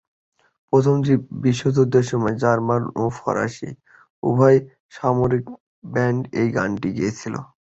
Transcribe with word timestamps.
প্রথম 0.73 0.95
বিশ্বযুদ্ধের 1.43 2.05
সময়, 2.11 2.35
জার্মান 2.43 2.81
ও 2.95 3.13
ফরাসি 3.17 3.69
উভয় 4.23 4.57
সামরিক 4.93 5.45
ব্যান্ড 5.93 6.21
এই 6.39 6.47
গানটি 6.55 6.89
গেয়েছিল। 6.97 7.35